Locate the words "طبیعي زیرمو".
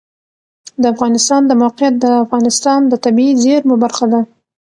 3.05-3.75